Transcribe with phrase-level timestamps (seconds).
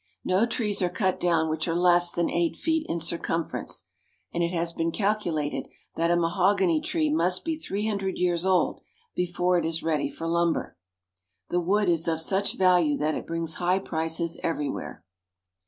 [0.23, 3.87] No trees are cut down which are less than eight feet in circumference,
[4.33, 8.81] and it has been calculated that a mahogany tree must be three hundred years old
[9.15, 10.75] before it is ready for lumber.
[11.49, 15.03] The wood is of such value that it brings high prices everywhere.